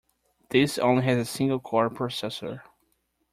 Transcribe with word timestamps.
This 0.49 0.79
only 0.79 1.03
has 1.03 1.17
a 1.19 1.25
single 1.31 1.59
core 1.59 1.91
processor. 1.91 2.61